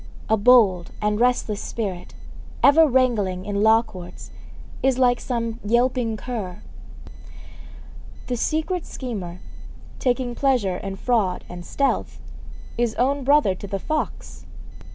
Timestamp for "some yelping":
5.19-6.17